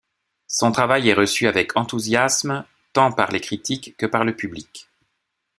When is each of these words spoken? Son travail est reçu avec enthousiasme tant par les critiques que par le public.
Son 0.47 0.71
travail 0.71 1.09
est 1.09 1.13
reçu 1.13 1.45
avec 1.45 1.77
enthousiasme 1.77 2.65
tant 2.91 3.11
par 3.11 3.29
les 3.29 3.39
critiques 3.39 3.95
que 3.97 4.07
par 4.07 4.23
le 4.25 4.35
public. 4.35 4.89